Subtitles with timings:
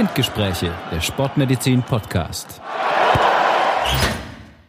[0.00, 2.62] Spindgespräche, der Sportmedizin Podcast.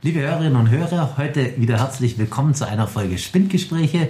[0.01, 4.09] Liebe Hörerinnen und Hörer, heute wieder herzlich willkommen zu einer Folge Spindgespräche.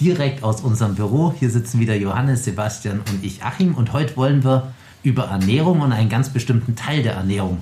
[0.00, 1.34] Direkt aus unserem Büro.
[1.38, 3.74] Hier sitzen wieder Johannes, Sebastian und ich, Achim.
[3.74, 4.72] Und heute wollen wir
[5.02, 7.60] über Ernährung und einen ganz bestimmten Teil der Ernährung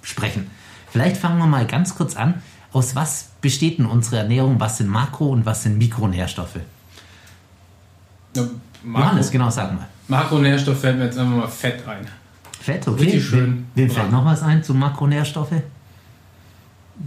[0.00, 0.50] sprechen.
[0.90, 2.42] Vielleicht fangen wir mal ganz kurz an.
[2.72, 4.58] Aus was besteht denn unsere Ernährung?
[4.60, 6.60] Was sind Makro- und was sind Mikronährstoffe?
[8.34, 8.44] Ja,
[8.82, 9.88] Makro, Johannes, genau, sag mal.
[10.08, 12.06] Makronährstoff fällt mir jetzt einfach mal Fett ein.
[12.64, 13.04] Fett, okay.
[13.04, 13.40] Richtig schön.
[13.46, 15.52] Wem, wem fällt noch was ein zu Makronährstoffe?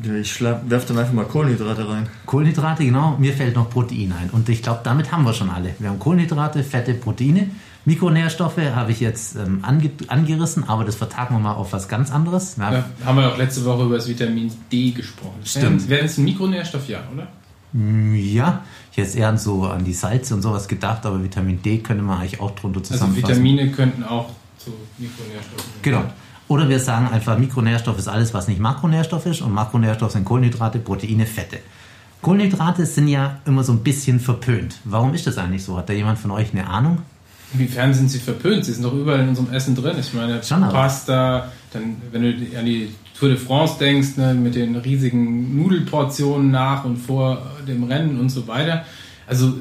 [0.03, 2.07] Ja, Ich werfe dann einfach mal Kohlenhydrate rein.
[2.27, 3.15] Kohlenhydrate, genau.
[3.17, 4.29] Mir fällt noch Protein ein.
[4.29, 5.73] Und ich glaube, damit haben wir schon alle.
[5.79, 7.49] Wir haben Kohlenhydrate, Fette, Proteine.
[7.85, 12.11] Mikronährstoffe habe ich jetzt ähm, ange angerissen, aber das vertagen wir mal auf was ganz
[12.11, 12.57] anderes.
[12.57, 15.39] Ja, Da haben wir auch letzte Woche über das Vitamin D gesprochen.
[15.43, 15.89] Stimmt.
[15.89, 16.87] Wäre das ein Mikronährstoff?
[16.87, 17.27] Ja, oder?
[18.13, 21.79] ja, ich hätte eher an so an die Salze und sowas gedacht, aber Vitamin D
[21.79, 23.29] könnte man eigentlich auch drunter Also zusammenfassen.
[23.29, 24.29] Vitamine könnten auch
[24.67, 26.03] zu Mikronährstoffen Genau.
[26.47, 30.79] Oder wir sagen einfach, Mikronährstoff ist alles, was nicht Makronährstoff ist und Makronährstoff sind Kohlenhydrate,
[30.79, 31.59] Proteine, Fette.
[32.21, 34.77] Kohlenhydrate sind ja immer so ein bisschen verpönt.
[34.85, 35.77] Warum ist das eigentlich so?
[35.77, 36.99] Hat da jemand von euch eine Ahnung?
[37.53, 38.65] Inwiefern sind sie verpönt?
[38.65, 39.95] Sie sind doch überall in unserem Essen drin.
[39.99, 44.75] Ich meine, Pasta, dann, wenn du an die Tour de France denkst, ne, mit den
[44.75, 48.85] riesigen Nudelportionen nach und vor dem Rennen und so weiter.
[49.27, 49.53] Also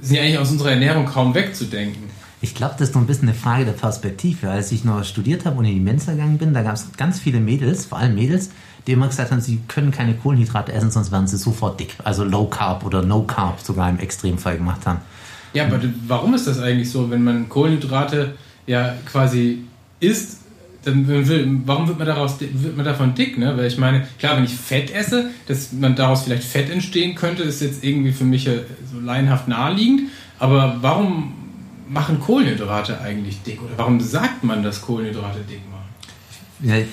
[0.00, 2.11] sind ja eigentlich aus unserer Ernährung kaum wegzudenken.
[2.44, 4.50] Ich glaube, das ist noch ein bisschen eine Frage der Perspektive.
[4.50, 7.20] Als ich noch studiert habe und in die Mensa gegangen bin, da gab es ganz
[7.20, 8.50] viele Mädels, vor allem Mädels,
[8.88, 11.94] die immer gesagt haben, sie können keine Kohlenhydrate essen, sonst werden sie sofort dick.
[12.02, 14.98] Also Low Carb oder No Carb sogar im Extremfall gemacht haben.
[15.54, 18.34] Ja, aber warum ist das eigentlich so, wenn man Kohlenhydrate
[18.66, 19.62] ja quasi
[20.00, 20.38] isst?
[20.84, 23.38] Dann will, warum wird man, daraus, wird man davon dick?
[23.38, 23.56] Ne?
[23.56, 27.44] Weil ich meine, klar, wenn ich Fett esse, dass man daraus vielleicht Fett entstehen könnte,
[27.44, 28.62] ist jetzt irgendwie für mich äh,
[28.92, 30.08] so laienhaft naheliegend.
[30.40, 31.34] Aber warum
[31.92, 33.60] machen Kohlenhydrate eigentlich dick?
[33.62, 35.88] Oder warum sagt man, dass Kohlenhydrate dick machen?
[36.62, 36.84] Ja,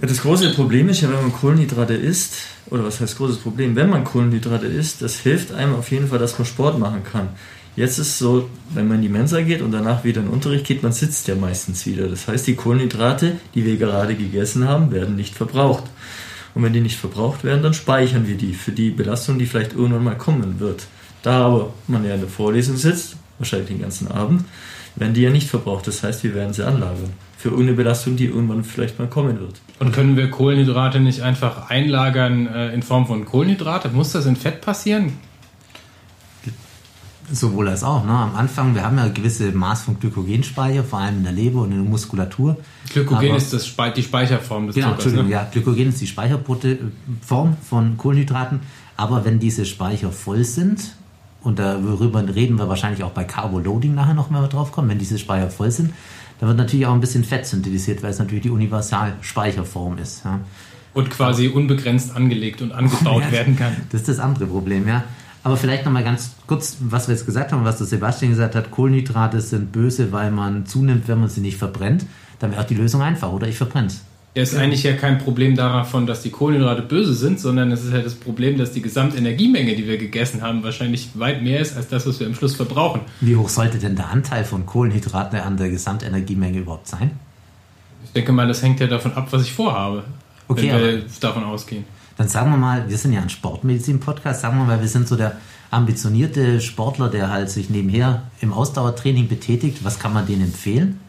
[0.00, 2.34] das große Problem ist ja, wenn man Kohlenhydrate isst,
[2.70, 3.74] oder was heißt großes Problem?
[3.74, 7.30] Wenn man Kohlenhydrate isst, das hilft einem auf jeden Fall, dass man Sport machen kann.
[7.76, 10.32] Jetzt ist es so, wenn man in die Mensa geht und danach wieder in den
[10.32, 12.08] Unterricht geht, man sitzt ja meistens wieder.
[12.08, 15.84] Das heißt, die Kohlenhydrate, die wir gerade gegessen haben, werden nicht verbraucht.
[16.54, 19.74] Und wenn die nicht verbraucht werden, dann speichern wir die für die Belastung, die vielleicht
[19.74, 20.86] irgendwann mal kommen wird.
[21.22, 24.44] Da aber man ja in der Vorlesung sitzt, wahrscheinlich den ganzen Abend,
[24.96, 25.86] werden die ja nicht verbraucht.
[25.86, 27.12] Das heißt, wir werden sie anlagern.
[27.36, 29.60] Für irgendeine Belastung, die irgendwann vielleicht mal kommen wird.
[29.78, 33.90] Und können wir Kohlenhydrate nicht einfach einlagern äh, in Form von Kohlenhydrate?
[33.90, 35.12] Muss das in Fett passieren?
[37.30, 38.04] Sowohl als auch.
[38.06, 38.10] Ne?
[38.10, 41.72] Am Anfang, wir haben ja gewisse Maß von Glykogenspeicher, vor allem in der Leber und
[41.72, 42.56] in der Muskulatur.
[42.90, 45.04] Glykogen Aber- ist das Spe die Speicherform des Genau, Zuckers.
[45.04, 45.32] Entschuldigung, Ne?
[45.34, 48.60] ja, Glykogen ist die Speicherform von Kohlenhydraten.
[48.96, 50.94] Aber wenn diese Speicher voll sind,
[51.48, 55.18] und darüber reden wir wahrscheinlich auch bei Carboloading nachher noch, wir drauf kommen, wenn diese
[55.18, 55.94] Speicher voll sind,
[56.38, 60.26] dann wird natürlich auch ein bisschen Fett synthetisiert, weil es natürlich die Universalspeicherform ist.
[60.26, 60.40] Ja.
[60.92, 63.74] Und quasi unbegrenzt angelegt und angebaut Ja, werden kann.
[63.90, 65.04] Das ist das andere Problem, ja.
[65.42, 68.70] Aber vielleicht nochmal ganz kurz, was wir jetzt gesagt haben, was der Sebastian gesagt hat,
[68.70, 72.04] Kohlenhydrate sind böse, weil man zunimmt, wenn man sie nicht verbrennt.
[72.40, 73.48] Dann wäre auch die Lösung einfach, oder?
[73.48, 73.88] Ich verbrenne
[74.34, 77.92] Ja, ist eigentlich ja kein Problem davon, dass die Kohlenhydrate böse sind, sondern es ist
[77.92, 81.88] ja das Problem, dass die Gesamtenergiemenge, die wir gegessen haben, wahrscheinlich weit mehr ist als
[81.88, 83.00] das, was wir im Schluss verbrauchen.
[83.20, 87.12] Wie hoch sollte denn der Anteil von Kohlenhydraten an der Gesamtenergiemenge überhaupt sein?
[88.04, 90.04] Ich denke mal, das hängt ja davon ab, was ich vorhabe,
[90.46, 91.84] Okay, wenn wir aber- davon ausgehen.
[92.16, 95.16] Dann sagen wir mal, wir sind ja ein Sportmedizin-Podcast, sagen wir mal, wir sind so
[95.16, 95.36] der
[95.70, 99.78] ambitionierte Sportler, der halt sich nebenher im Ausdauertraining betätigt.
[99.84, 101.00] Was kann man denen empfehlen?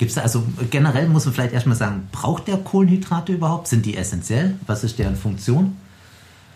[0.00, 3.68] Gibt's da, also generell muss man vielleicht erstmal sagen, braucht der Kohlenhydrate überhaupt?
[3.68, 4.54] Sind die essentiell?
[4.66, 5.76] Was ist deren Funktion?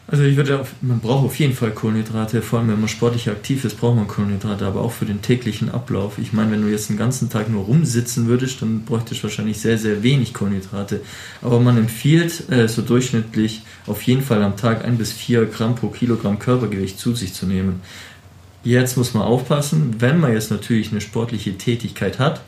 [0.06, 3.28] Also ich würde auf, man braucht auf jeden Fall Kohlenhydrate, vor allem wenn man sportlich
[3.28, 6.16] aktiv ist, braucht man Kohlenhydrate, aber auch für den täglichen Ablauf.
[6.16, 9.58] Ich meine, wenn du jetzt den ganzen Tag nur rumsitzen würdest, dann bräuchtest du wahrscheinlich
[9.58, 11.02] sehr, sehr wenig Kohlenhydrate.
[11.42, 15.74] Aber man empfiehlt äh, so durchschnittlich auf jeden Fall am Tag ein bis vier Gramm
[15.74, 17.82] pro Kilogramm Körpergewicht zu sich zu nehmen.
[18.62, 22.40] Jetzt muss man aufpassen, wenn man jetzt natürlich eine sportliche Tätigkeit hat,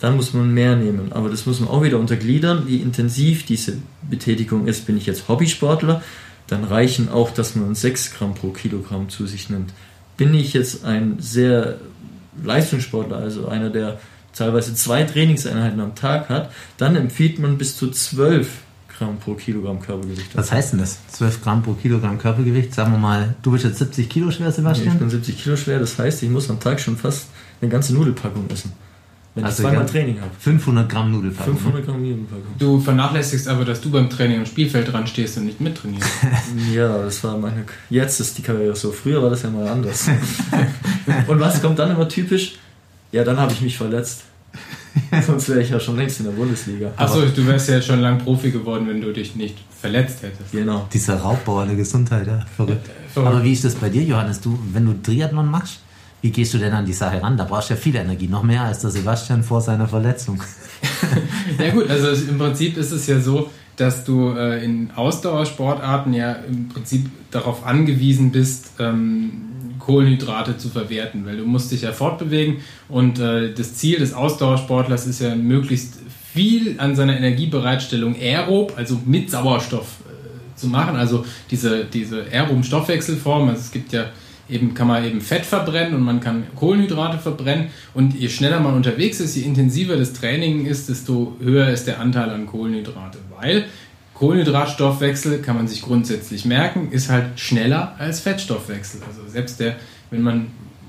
[0.00, 1.12] dann muss man mehr nehmen.
[1.12, 3.74] Aber das muss man auch wieder untergliedern, wie intensiv diese
[4.08, 4.86] Betätigung ist.
[4.86, 6.02] Bin ich jetzt Hobbysportler,
[6.46, 9.72] dann reichen auch, dass man 6 Gramm pro Kilogramm zu sich nimmt.
[10.16, 11.78] Bin ich jetzt ein sehr
[12.42, 14.00] Leistungssportler, also einer, der
[14.34, 18.48] teilweise zwei Trainingseinheiten am Tag hat, dann empfiehlt man bis zu 12
[18.88, 20.36] Gramm pro Kilogramm Körpergewicht.
[20.36, 20.98] Was heißt denn das?
[21.08, 22.74] 12 Gramm pro Kilogramm Körpergewicht?
[22.74, 24.98] Sagen wir mal, du bist jetzt 70 Kilo schwer, Ich Sebastian?
[24.98, 27.26] bin 70 Kilo schwer, das heißt, ich muss am Tag schon fast
[27.60, 28.72] eine ganze Nudelpackung essen.
[29.34, 29.86] Wenn Also ich zweimal.
[29.86, 30.30] Training habe.
[30.38, 31.56] 500 Gramm Nudelpackung.
[31.56, 32.54] 500 Gramm Nudelpackung.
[32.58, 36.08] Du vernachlässigst aber, dass du beim Training am Spielfeld dran stehst und nicht mittrainierst.
[36.74, 37.64] Ja, das war meine.
[37.90, 38.90] Jetzt ist die Karriere so.
[38.90, 40.08] Früher war das ja mal anders.
[41.28, 42.54] Und was kommt dann immer typisch?
[43.12, 44.22] Ja, dann habe ich mich verletzt.
[45.24, 46.92] Sonst wäre ich ja schon längst in der Bundesliga.
[46.96, 50.50] Achso, du wärst ja schon lang Profi geworden, wenn du dich nicht verletzt hättest.
[50.52, 50.88] Genau.
[50.92, 52.88] Dieser Raubbau der Gesundheit, ja, verrückt.
[53.12, 53.32] verrückt.
[53.32, 54.40] Aber wie ist das bei dir, Johannes?
[54.40, 55.80] Du, wenn du Triathlon machst,
[56.22, 57.36] wie gehst du denn an die Sache ran?
[57.36, 60.42] Da brauchst du ja viel Energie, noch mehr als der Sebastian vor seiner Verletzung.
[61.58, 66.32] Ja gut, also im Prinzip ist es ja so, dass du äh, in Ausdauersportarten ja
[66.32, 69.32] im Prinzip darauf angewiesen bist, ähm,
[69.78, 72.58] Kohlenhydrate zu verwerten, weil du musst dich ja fortbewegen
[72.88, 75.94] und äh, das Ziel des Ausdauersportlers ist ja möglichst
[76.32, 82.62] viel an seiner Energiebereitstellung aerob, also mit Sauerstoff äh, zu machen, also diese, diese aeroben
[82.62, 84.06] Stoffwechselform, also es gibt ja
[84.50, 88.74] eben kann man eben Fett verbrennen und man kann Kohlenhydrate verbrennen und je schneller man
[88.74, 93.64] unterwegs ist, je intensiver das Training ist, desto höher ist der Anteil an Kohlenhydrate, weil
[94.14, 99.00] Kohlenhydratstoffwechsel kann man sich grundsätzlich merken, ist halt schneller als Fettstoffwechsel.
[99.06, 99.76] Also selbst der,
[100.10, 100.48] wenn man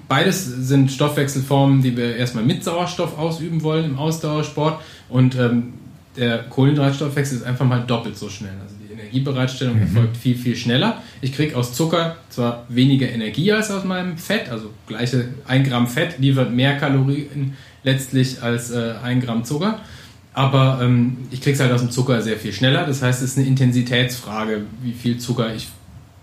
[0.10, 5.74] beides sind Stoffwechselformen, die wir erstmal mit Sauerstoff ausüben wollen im Ausdauersport und ähm,
[6.18, 8.52] der Kohlenhydratstoffwechsel ist einfach mal doppelt so schnell.
[8.62, 8.76] Also
[9.12, 11.02] Energiebereitstellung erfolgt viel, viel schneller.
[11.22, 15.88] Ich kriege aus Zucker zwar weniger Energie als aus meinem Fett, also gleiche 1 Gramm
[15.88, 19.80] Fett liefert mehr Kalorien letztlich als äh, 1 Gramm Zucker.
[20.34, 22.86] Aber ähm, ich kriege es halt aus dem Zucker sehr viel schneller.
[22.86, 25.68] Das heißt, es ist eine Intensitätsfrage, wie viel Zucker ich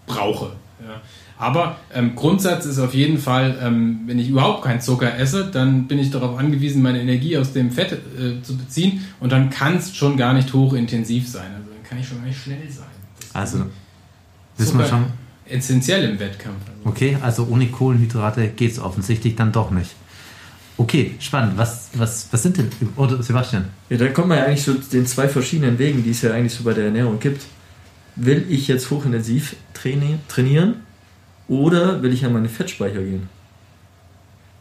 [0.06, 0.52] brauche.
[0.80, 1.02] Ja.
[1.36, 5.86] Aber ähm, Grundsatz ist auf jeden Fall, ähm, wenn ich überhaupt keinen Zucker esse, dann
[5.86, 9.04] bin ich darauf angewiesen, meine Energie aus dem Fett äh, zu beziehen.
[9.20, 11.50] Und dann kann es schon gar nicht hochintensiv sein.
[11.54, 12.86] Also kann ich schon gar nicht schnell sein.
[13.18, 13.64] Das Also, ist
[14.58, 15.06] wissen wir schon.
[15.46, 16.60] essentiell im Wettkampf.
[16.68, 19.94] Also, Okay, also ohne Kohlenhydrate geht es offensichtlich dann doch nicht.
[20.76, 21.56] Okay, spannend.
[21.56, 23.64] Was, was, was sind denn, oder Sebastian?
[23.90, 26.52] Ja, dann kommt man ja eigentlich so den zwei verschiedenen Wegen, die es ja eigentlich
[26.54, 27.42] so bei der Ernährung gibt.
[28.14, 30.76] Will ich jetzt hochintensiv traini- trainieren
[31.48, 33.28] oder will ich an meine Fettspeicher gehen?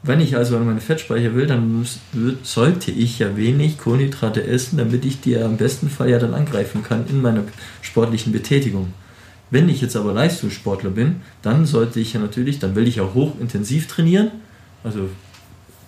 [0.03, 1.99] Wenn ich also an meine Fettspeicher will, dann muss,
[2.43, 6.33] sollte ich ja wenig Kohlenhydrate essen, damit ich die ja im besten Fall ja dann
[6.33, 7.43] angreifen kann in meiner
[7.81, 8.93] sportlichen Betätigung.
[9.49, 13.13] Wenn ich jetzt aber Leistungssportler bin, dann sollte ich ja natürlich, dann will ich ja
[13.13, 14.31] hochintensiv trainieren,
[14.83, 15.09] also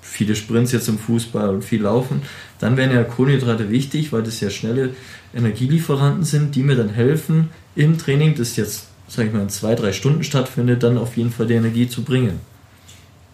[0.02, 2.22] viele Sprints jetzt im Fußball und viel Laufen,
[2.60, 4.92] dann wären ja Kohlenhydrate wichtig, weil das ja schnelle
[5.36, 9.76] Energielieferanten sind, die mir dann helfen, im Training, das jetzt, sag ich mal, in zwei,
[9.76, 12.40] drei Stunden stattfindet, dann auf jeden Fall die Energie zu bringen.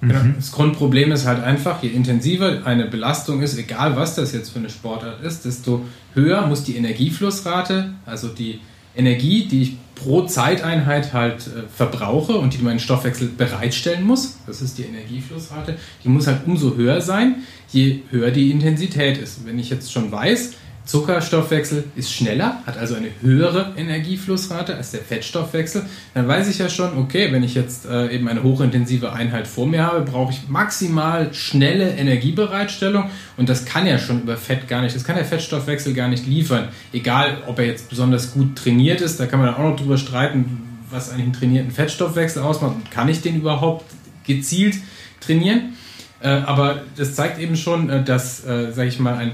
[0.01, 0.19] Genau.
[0.35, 4.59] Das Grundproblem ist halt einfach, je intensiver eine Belastung ist, egal was das jetzt für
[4.59, 8.59] eine Sportart ist, desto höher muss die Energieflussrate, also die
[8.95, 14.61] Energie, die ich pro Zeiteinheit halt äh, verbrauche und die mein Stoffwechsel bereitstellen muss, das
[14.61, 17.35] ist die Energieflussrate, die muss halt umso höher sein,
[17.71, 19.45] je höher die Intensität ist.
[19.45, 20.51] Wenn ich jetzt schon weiß,
[20.85, 25.83] Zuckerstoffwechsel ist schneller, hat also eine höhere Energieflussrate als der Fettstoffwechsel,
[26.13, 29.67] dann weiß ich ja schon, okay, wenn ich jetzt äh, eben eine hochintensive Einheit vor
[29.67, 34.81] mir habe, brauche ich maximal schnelle Energiebereitstellung und das kann ja schon über Fett gar
[34.81, 36.67] nicht, das kann der Fettstoffwechsel gar nicht liefern.
[36.93, 40.61] Egal, ob er jetzt besonders gut trainiert ist, da kann man auch noch drüber streiten,
[40.91, 43.85] was eigentlich einen trainierten Fettstoffwechsel ausmacht und kann ich den überhaupt
[44.23, 44.75] gezielt
[45.19, 45.73] trainieren?
[46.19, 49.31] Äh, aber das zeigt eben schon, äh, dass, äh, sage ich mal, ein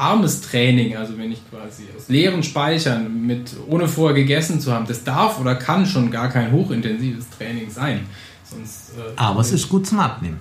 [0.00, 4.86] kohlenhydratarmes Training, also wenn ich quasi aus leeren Speichern mit ohne vorher gegessen zu haben,
[4.86, 8.06] das darf oder kann schon gar kein hochintensives Training sein.
[8.44, 10.40] Sonst, äh, Aber es ist gut zum Abnehmen.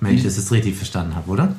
[0.00, 1.54] Wenn ich das jetzt richtig verstanden habe, oder?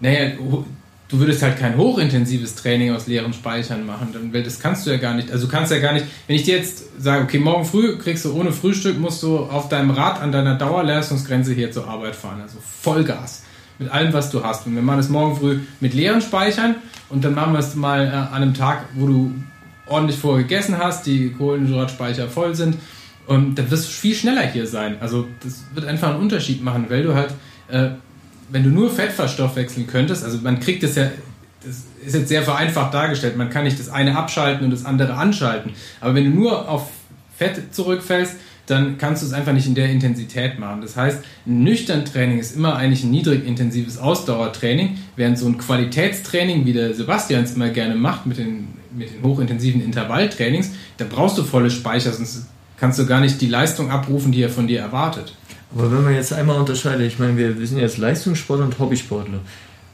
[0.00, 4.86] Naja, du würdest halt kein hochintensives Training aus leeren Speichern machen, dann, weil das kannst
[4.86, 5.30] du ja gar nicht.
[5.30, 8.24] Also du kannst ja gar nicht, wenn ich dir jetzt sage, okay, morgen früh kriegst
[8.24, 12.40] du ohne Frühstück, musst du auf deinem Rad an deiner Dauerleistungsgrenze hier zur Arbeit fahren,
[12.40, 13.42] also Vollgas.
[13.80, 14.66] Mit allem, was du hast.
[14.66, 16.76] Und wir machen es morgen früh mit leeren Speichern
[17.08, 19.34] und dann machen wir es mal äh, an einem Tag, wo du
[19.86, 22.76] ordentlich vorher gegessen hast, die Kohlenhydratspeicher voll sind.
[23.26, 24.96] Und dann wirst du viel schneller hier sein.
[25.00, 27.32] Also das wird einfach einen Unterschied machen, weil du halt,
[27.68, 27.88] äh,
[28.50, 31.10] wenn du nur Fett verstoffwechseln könntest, also man kriegt es ja,
[31.64, 35.14] das ist jetzt sehr vereinfacht dargestellt, man kann nicht das eine abschalten und das andere
[35.14, 35.72] anschalten.
[36.00, 36.88] Aber wenn du nur auf
[37.36, 38.36] Fett zurückfällst,
[38.70, 40.80] dann kannst du es einfach nicht in der Intensität machen.
[40.80, 45.58] Das heißt, ein nüchtern Training ist immer eigentlich ein niedrig intensives Ausdauertraining, während so ein
[45.58, 51.04] Qualitätstraining, wie der Sebastian es immer gerne macht mit den, mit den hochintensiven Intervalltrainings, da
[51.08, 52.46] brauchst du volle Speicher, sonst
[52.78, 55.34] kannst du gar nicht die Leistung abrufen, die er von dir erwartet.
[55.74, 59.40] Aber wenn man jetzt einmal unterscheidet, ich meine, wir, wir sind jetzt Leistungssportler und Hobbysportler.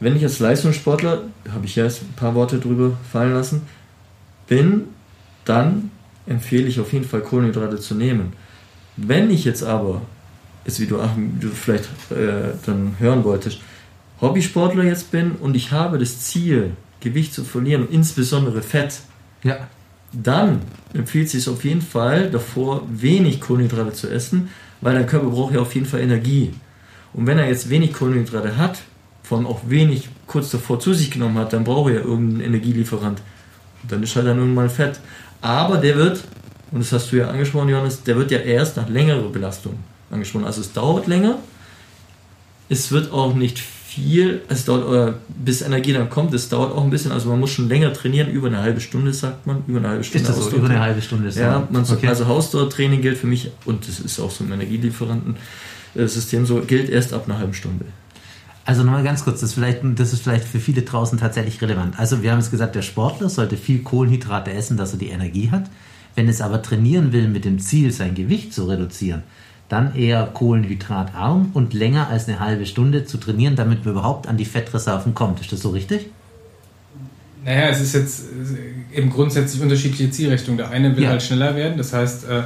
[0.01, 3.63] Wenn ich als Leistungssportler, habe ich ja erst ein paar Worte drüber fallen lassen,
[4.47, 4.85] bin,
[5.45, 5.91] dann
[6.27, 8.33] empfehle ich auf jeden Fall Kohlenhydrate zu nehmen.
[8.97, 10.03] Wenn ich jetzt aber,
[10.65, 10.99] jetzt wie du,
[11.41, 13.61] du vielleicht äh, dann hören wolltest,
[14.21, 19.01] Hobbysportler jetzt bin und ich habe das Ziel, Gewicht zu verlieren, und insbesondere Fett,
[19.43, 19.59] Ja.
[20.13, 20.61] dann
[20.95, 24.49] empfiehlt es sich auf jeden Fall davor, wenig Kohlenhydrate zu essen,
[24.81, 26.55] weil dein Körper braucht ja auf jeden Fall Energie.
[27.13, 28.79] Und wenn er jetzt wenig Kohlenhydrate hat,
[29.23, 32.41] vor allem auch wenig kurz davor zu sich genommen hat, dann braucht er ja irgendeinen
[32.43, 33.21] Energielieferant.
[33.83, 35.01] Und dann ist halt dann irgendwann Fett.
[35.43, 36.25] Aber der wird,
[36.73, 39.75] und das hast du ja angesprochen, Johannes, der wird ja erst nach längerer Belastung
[40.11, 40.45] angesprochen.
[40.45, 41.39] Also es dauert länger,
[42.69, 46.85] es wird auch nicht viel, es dauert, oder bis Energie dann kommt, es dauert auch
[46.85, 49.79] ein bisschen, also man muss schon länger trainieren, über eine halbe Stunde sagt man, über
[49.79, 50.29] eine halbe Stunde.
[50.29, 51.31] Ist das so, über eine halbe Stunde?
[51.31, 52.09] Ja, man okay.
[52.09, 57.15] also Hausdauertraining gilt für mich, und das ist auch so im Energielieferantensystem so, gilt erst
[57.15, 57.87] ab einer halben Stunde.
[58.67, 61.99] Also nochmal ganz kurz, das ist, vielleicht, das ist vielleicht für viele draußen tatsächlich relevant.
[61.99, 65.51] Also wir haben es gesagt, der Sportler sollte viel Kohlenhydrate essen, dass er die Energie
[65.53, 65.71] hat.
[66.17, 69.23] Wenn es aber trainieren will mit dem Ziel, sein Gewicht zu reduzieren,
[69.69, 74.37] dann eher kohlenhydratarm und länger als eine halbe Stunde zu trainieren, damit man überhaupt an
[74.37, 75.41] die Fettreserven kommt.
[75.41, 76.07] Ist das so richtig?
[77.45, 78.25] Naja, es ist jetzt
[78.93, 80.59] eben grundsätzlich unterschiedliche Zielrichtungen.
[80.59, 81.11] Der eine will ja.
[81.11, 82.43] halt schneller werden, das heißt, äh,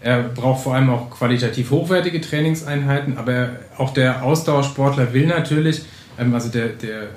[0.00, 5.82] er braucht vor allem auch qualitativ hochwertige Trainingseinheiten, aber auch der Ausdauersportler will natürlich,
[6.18, 7.08] ähm, also der, der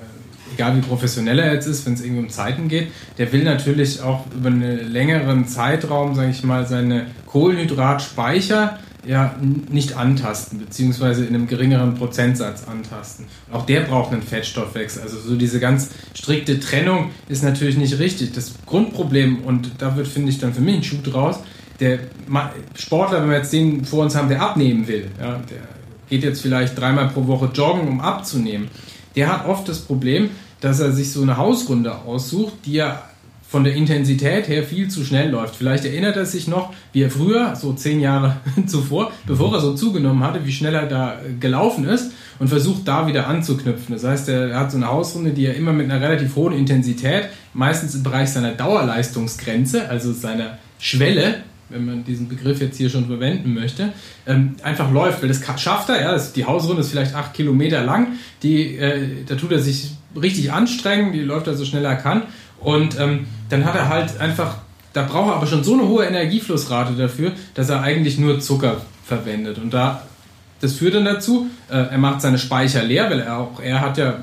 [0.54, 2.88] egal wie professionell er jetzt ist, wenn es irgendwie um Zeiten geht,
[3.18, 9.34] der will natürlich auch über einen längeren Zeitraum, sage ich mal, seine Kohlenhydratspeicher ja
[9.70, 13.26] nicht antasten, beziehungsweise in einem geringeren Prozentsatz antasten.
[13.50, 15.02] Auch der braucht einen Fettstoffwechsel.
[15.02, 18.32] Also so diese ganz strikte Trennung ist natürlich nicht richtig.
[18.32, 21.38] Das Grundproblem, und da wird, finde ich, dann für mich ein Schuh draus,
[21.80, 22.00] der
[22.74, 25.58] Sportler, wenn wir jetzt den vor uns haben, der abnehmen will, ja, der
[26.08, 28.68] geht jetzt vielleicht dreimal pro Woche joggen, um abzunehmen,
[29.18, 33.02] der hat oft das Problem, dass er sich so eine Hausrunde aussucht, die er
[33.48, 35.56] von der Intensität her viel zu schnell läuft.
[35.56, 39.74] Vielleicht erinnert er sich noch, wie er früher, so zehn Jahre zuvor, bevor er so
[39.74, 43.92] zugenommen hatte, wie schnell er da gelaufen ist und versucht da wieder anzuknüpfen.
[43.92, 47.24] Das heißt, er hat so eine Hausrunde, die er immer mit einer relativ hohen Intensität,
[47.54, 53.06] meistens im Bereich seiner Dauerleistungsgrenze, also seiner Schwelle, wenn man diesen Begriff jetzt hier schon
[53.06, 53.92] verwenden möchte,
[54.26, 57.82] ähm, einfach läuft, weil das schafft er, ja, das, die Hausrunde ist vielleicht acht Kilometer
[57.84, 58.08] lang,
[58.42, 62.22] die, äh, da tut er sich richtig anstrengen, die läuft er so schnell er kann
[62.60, 64.58] und ähm, dann hat er halt einfach,
[64.92, 68.80] da braucht er aber schon so eine hohe Energieflussrate dafür, dass er eigentlich nur Zucker
[69.04, 69.58] verwendet.
[69.58, 70.02] Und da,
[70.60, 73.98] das führt dann dazu, äh, er macht seine Speicher leer, weil er auch, er hat
[73.98, 74.18] ja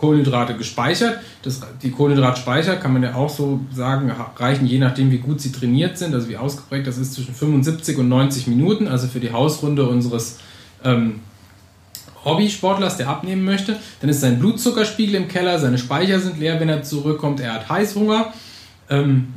[0.00, 1.18] Kohlenhydrate gespeichert.
[1.42, 5.52] Das, die Kohlenhydratspeicher kann man ja auch so sagen, reichen je nachdem, wie gut sie
[5.52, 9.30] trainiert sind, also wie ausgeprägt das ist, zwischen 75 und 90 Minuten, also für die
[9.30, 10.38] Hausrunde unseres
[10.84, 11.20] ähm,
[12.24, 16.68] Hobbysportlers, der abnehmen möchte, dann ist sein Blutzuckerspiegel im Keller, seine Speicher sind leer, wenn
[16.68, 18.32] er zurückkommt, er hat Heißhunger
[18.88, 19.28] ähm,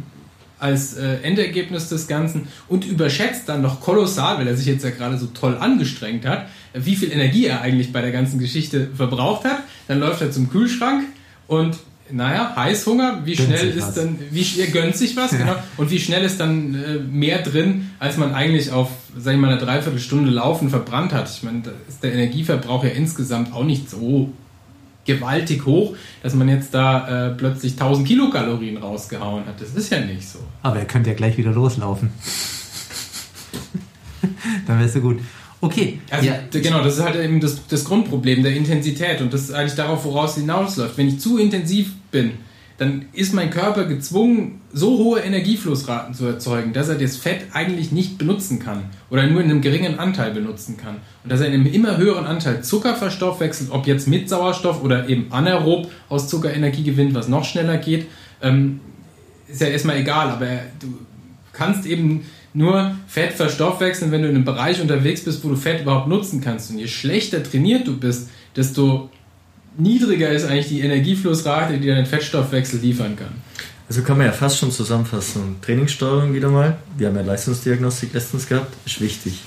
[0.60, 4.92] als äh, Endergebnis des Ganzen und überschätzt dann noch kolossal, weil er sich jetzt ja
[4.92, 9.46] gerade so toll angestrengt hat, wie viel Energie er eigentlich bei der ganzen Geschichte verbraucht
[9.46, 9.60] hat.
[9.88, 11.04] Dann läuft er zum Kühlschrank
[11.48, 11.78] und
[12.12, 13.96] naja, Heißhunger, wie gönnt schnell ist was.
[13.96, 15.38] dann, wie er gönnt sich was, ja.
[15.40, 19.40] genau, und wie schnell ist dann äh, mehr drin, als man eigentlich auf, sag ich
[19.40, 21.30] mal, eine Dreiviertelstunde Laufen verbrannt hat.
[21.30, 24.34] Ich meine, da ist der Energieverbrauch ja insgesamt auch nicht so
[25.06, 29.60] gewaltig hoch, dass man jetzt da äh, plötzlich 1000 Kilokalorien rausgehauen hat.
[29.60, 30.40] Das ist ja nicht so.
[30.62, 32.12] Aber er könnte ja gleich wieder loslaufen.
[34.68, 35.20] dann wärst du gut.
[35.64, 36.02] Okay.
[36.10, 36.40] Also, ja.
[36.52, 40.04] genau, das ist halt eben das, das Grundproblem der Intensität und das ist eigentlich darauf,
[40.04, 40.98] woraus es hinausläuft.
[40.98, 42.32] Wenn ich zu intensiv bin,
[42.78, 47.94] dann ist mein Körper gezwungen, so hohe Energieflussraten zu erzeugen, dass er das Fett eigentlich
[47.94, 50.96] nicht benutzen kann oder nur in einem geringen Anteil benutzen kann.
[51.24, 55.08] Und dass er in einem immer höheren Anteil Zucker verstoffwechselt, ob jetzt mit Sauerstoff oder
[55.08, 58.08] eben anaerob aus Zucker Energie gewinnt, was noch schneller geht,
[58.42, 58.82] ähm,
[59.48, 60.48] ist ja erstmal egal, aber
[60.82, 60.88] du
[61.54, 65.82] kannst eben nur Fett verstoffwechseln, wenn du in einem Bereich unterwegs bist, wo du Fett
[65.82, 66.72] überhaupt nutzen kannst.
[66.72, 69.10] Und je schlechter trainiert du bist, desto
[69.78, 73.34] niedriger ist eigentlich die Energieflussrate, die dein Fettstoffwechsel liefern kann.
[73.90, 75.58] Also kann man ja fast schon zusammenfassen.
[75.62, 79.40] Trainingssteuerung wieder mal, wir haben ja Leistungsdiagnostik letztens gehabt, ist wichtig.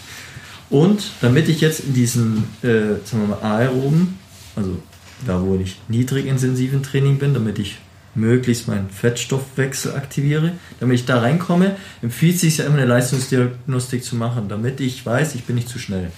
[0.69, 4.19] Und damit ich jetzt in diesen, äh, sagen wir mal, aeroben,
[4.57, 4.77] also
[5.27, 7.79] da wo ich niedrig intensiven Training bin, damit ich
[8.17, 10.53] möglichst meinen Fettstoffwechsel aktiviere.
[10.81, 15.05] Damit ich da reinkomme, empfiehlt es sich ja immer eine Leistungsdiagnostik zu machen, damit ich
[15.05, 16.11] weiß, ich bin nicht zu schnell.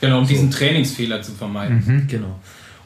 [0.00, 0.30] Genau, um so.
[0.30, 1.82] diesen Trainingsfehler zu vermeiden.
[1.86, 2.06] Mhm.
[2.08, 2.38] Genau.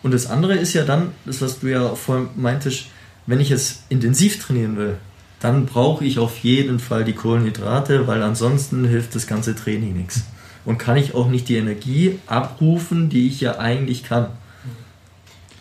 [0.03, 2.87] Und das andere ist ja dann, das was du ja vorhin meintest,
[3.27, 4.97] wenn ich jetzt intensiv trainieren will,
[5.41, 10.25] dann brauche ich auf jeden Fall die Kohlenhydrate, weil ansonsten hilft das ganze Training nichts.
[10.65, 14.27] Und kann ich auch nicht die Energie abrufen, die ich ja eigentlich kann.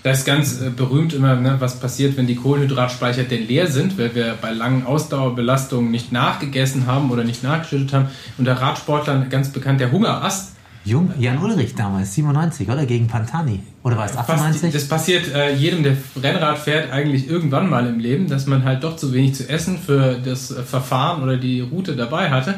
[0.01, 3.97] Das ist ganz äh, berühmt immer, ne, was passiert, wenn die Kohlenhydratspeicher denn leer sind,
[3.97, 8.07] weil wir bei langen Ausdauerbelastungen nicht nachgegessen haben oder nicht nachgeschüttet haben.
[8.37, 10.53] Unter Radsportlern ganz bekannt der Hungerast.
[10.85, 12.85] Jung, Jan Ulrich damals, 97, oder?
[12.85, 13.59] Gegen Pantani.
[13.83, 14.71] Oder war es 98?
[14.71, 18.85] Das passiert äh, jedem, der Rennrad fährt, eigentlich irgendwann mal im Leben, dass man halt
[18.85, 22.55] doch zu wenig zu essen für das äh, Verfahren oder die Route dabei hatte.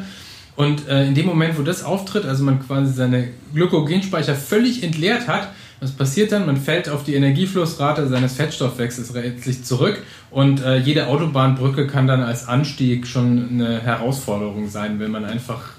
[0.56, 5.28] Und äh, in dem Moment, wo das auftritt, also man quasi seine Glykogenspeicher völlig entleert
[5.28, 5.50] hat,
[5.82, 6.46] Was passiert dann?
[6.46, 12.22] Man fällt auf die Energieflussrate seines Fettstoffwechsels letztlich zurück und äh, jede Autobahnbrücke kann dann
[12.22, 15.72] als Anstieg schon eine Herausforderung sein, wenn man einfach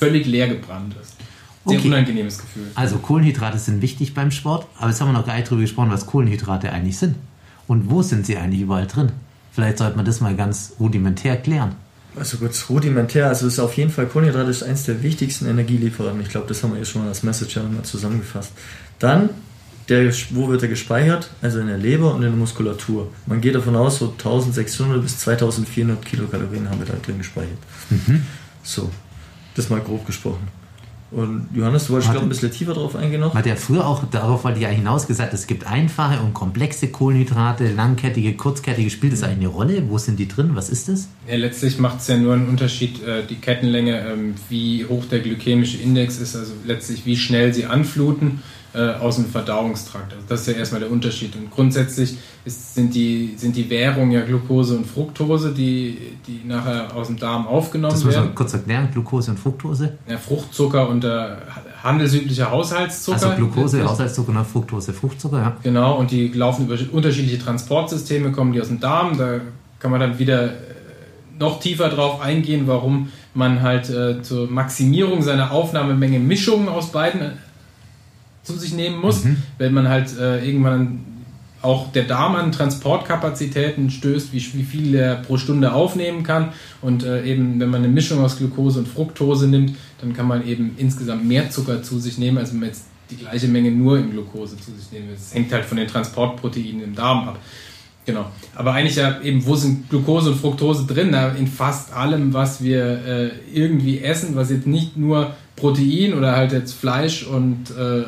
[0.00, 1.14] völlig leer gebrannt ist.
[1.66, 1.86] Sehr Okay.
[1.88, 2.64] unangenehmes Gefühl.
[2.74, 5.90] Also Kohlenhydrate sind wichtig beim Sport, aber jetzt haben wir noch gar nicht drüber gesprochen,
[5.92, 7.14] was Kohlenhydrate eigentlich sind.
[7.68, 9.12] Und wo sind sie eigentlich überall drin?
[9.52, 11.76] Vielleicht sollte man das mal ganz rudimentär klären.
[12.16, 16.22] Also kurz rudimentär, also es ist auf jeden Fall Kohlenhydrate ist eines der wichtigsten Energielieferanten.
[16.22, 18.50] Ich glaube, das haben wir ja schon mal als Message ja mal zusammengefasst.
[18.98, 19.30] Dann,
[19.88, 21.30] der, wo wird er gespeichert?
[21.40, 23.10] Also in der Leber und in der Muskulatur.
[23.26, 27.58] Man geht davon aus, so 1600 bis 2400 Kilokalorien haben wir da drin gespeichert.
[28.62, 28.90] So,
[29.54, 30.48] das mal grob gesprochen.
[31.10, 33.34] Und Johannes, du wolltest, glaube ein bisschen tiefer drauf eingehen noch?
[33.34, 36.88] Hat ja früher auch, darauf wollte ich ja hinaus gesagt, es gibt einfache und komplexe
[36.88, 38.90] Kohlenhydrate, langkettige, kurzkettige.
[38.90, 39.88] Spielt das eigentlich eine Rolle?
[39.88, 40.50] Wo sind die drin?
[40.52, 41.08] Was ist das?
[41.26, 45.20] Ja, letztlich macht es ja nur einen Unterschied, äh, die Kettenlänge, ähm, wie hoch der
[45.20, 48.42] glykämische Index ist, also letztlich wie schnell sie anfluten
[48.78, 50.12] äh, aus dem Verdauungstrakt.
[50.12, 51.34] Also das ist ja erstmal der Unterschied.
[51.34, 56.94] Und grundsätzlich ist, sind, die, sind die Währungen ja Glucose und Fructose, die, die nachher
[56.94, 58.34] aus dem Darm aufgenommen Das muss man werden.
[58.36, 59.98] kurz erklären, Glucose und Fructose.
[60.08, 61.28] Ja, Fruchtzucker und äh,
[61.82, 63.16] handelsüblicher Haushaltszucker.
[63.16, 63.84] Also Glucose.
[63.84, 65.56] Haushaltszucker und Fructose, Fruchtzucker, ja.
[65.64, 69.18] Genau, und die laufen über unterschiedliche Transportsysteme, kommen die aus dem Darm.
[69.18, 69.40] Da
[69.80, 70.50] kann man dann wieder äh,
[71.40, 77.32] noch tiefer drauf eingehen, warum man halt äh, zur Maximierung seiner Aufnahmemenge Mischungen aus beiden
[78.48, 79.24] zu sich nehmen muss,
[79.58, 81.00] wenn man halt äh, irgendwann
[81.60, 86.50] auch der Darm an Transportkapazitäten stößt, wie, wie viel er pro Stunde aufnehmen kann.
[86.80, 90.46] Und äh, eben, wenn man eine Mischung aus Glucose und Fructose nimmt, dann kann man
[90.46, 93.98] eben insgesamt mehr Zucker zu sich nehmen, als wenn man jetzt die gleiche Menge nur
[93.98, 95.08] in Glucose zu sich nehmen.
[95.12, 97.38] Das hängt halt von den Transportproteinen im Darm ab.
[98.06, 98.26] Genau.
[98.54, 101.08] Aber eigentlich ja eben, wo sind Glucose und Fructose drin?
[101.10, 106.34] Na, in fast allem, was wir äh, irgendwie essen, was jetzt nicht nur Protein oder
[106.36, 108.04] halt jetzt Fleisch und äh,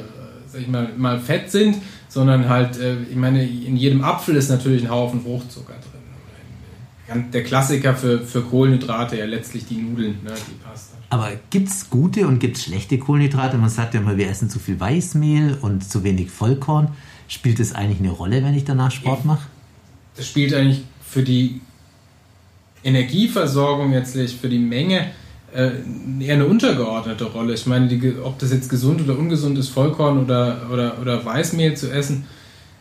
[0.52, 1.76] sag ich mal, mal Fett sind,
[2.08, 7.30] sondern halt, äh, ich meine, in jedem Apfel ist natürlich ein Haufen Fruchtzucker drin.
[7.32, 10.96] Der Klassiker für, für Kohlenhydrate ja letztlich die Nudeln, ne, die Pasta.
[11.10, 13.58] Aber gibt es gute und gibt es schlechte Kohlenhydrate?
[13.58, 16.88] Man sagt ja immer, wir essen zu viel Weißmehl und zu wenig Vollkorn.
[17.26, 19.46] Spielt das eigentlich eine Rolle, wenn ich danach Sport mache?
[20.20, 21.62] das spielt eigentlich für die
[22.84, 25.10] Energieversorgung letztlich, für die Menge
[25.52, 27.54] eher eine untergeordnete Rolle.
[27.54, 31.76] Ich meine, die, ob das jetzt gesund oder ungesund ist, Vollkorn oder, oder, oder Weißmehl
[31.76, 32.24] zu essen,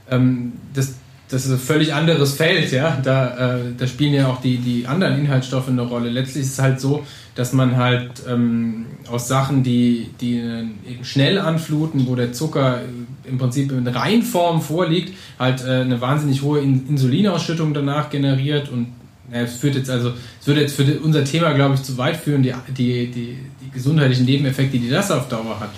[0.10, 0.95] ähm, das,
[1.29, 2.97] das ist ein völlig anderes Feld, ja.
[3.03, 6.10] Da, äh, da spielen ja auch die, die anderen Inhaltsstoffe eine Rolle.
[6.10, 7.05] Letztlich ist es halt so,
[7.36, 12.82] dass man halt ähm, aus Sachen, die, die äh, eben schnell anfluten, wo der Zucker
[12.82, 18.69] äh, im Prinzip in Reinform vorliegt, halt äh, eine wahnsinnig hohe In Insulinausschüttung danach generiert
[18.69, 18.88] und
[19.32, 22.44] es führt jetzt also, es würde jetzt für unser Thema, glaube ich, zu weit führen,
[22.44, 25.72] die, die, die, die gesundheitlichen Nebeneffekte, die das auf Dauer hat,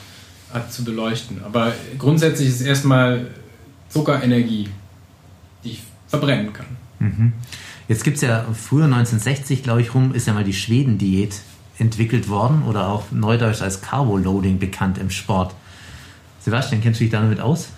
[0.53, 1.43] hat, zu beleuchten.
[1.43, 3.27] Aber grundsätzlich ist erstmal
[3.89, 4.69] Zuckerenergie,
[5.63, 6.65] die ich verbrennen kann.
[7.87, 11.35] Jetzt gibt es ja früher 1960, glaube ich, rum, ist ja mal die Schweden-Diät
[11.77, 15.53] entwickelt worden oder auch neudeutsch als Carbo-Loading bekannt im Sport.
[16.39, 17.69] Sebastian, kennst du dich damit aus?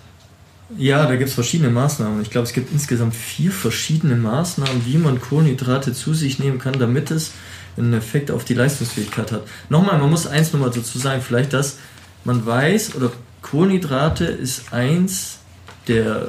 [0.76, 2.22] Ja, da gibt es verschiedene Maßnahmen.
[2.22, 6.78] Ich glaube, es gibt insgesamt vier verschiedene Maßnahmen, wie man Kohlenhydrate zu sich nehmen kann,
[6.78, 7.32] damit es
[7.76, 9.42] einen Effekt auf die Leistungsfähigkeit hat.
[9.68, 11.78] Nochmal, man muss eins nochmal dazu sagen, vielleicht, dass
[12.24, 15.38] man weiß, oder Kohlenhydrate ist eins
[15.86, 16.28] der,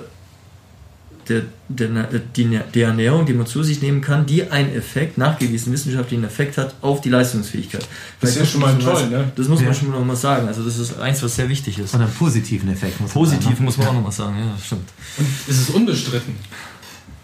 [1.30, 1.90] der, der,
[2.36, 6.58] die, die Ernährung, die man zu sich nehmen kann, die einen Effekt, nachgewiesen wissenschaftlichen Effekt
[6.58, 7.88] hat auf die Leistungsfähigkeit.
[8.22, 9.32] Das ist ja schon mal toll, was- ne?
[9.36, 9.66] Das muss Ja.
[9.68, 10.48] man schon noch mal sagen.
[10.48, 11.94] Also das ist eins, was sehr wichtig ist.
[11.94, 13.00] Und einen positiven Effekt.
[13.02, 13.64] Muss man Positiv sagen.
[13.66, 14.90] muss man auch nochmal sagen, ja, stimmt.
[15.18, 16.36] Und es ist unbestritten.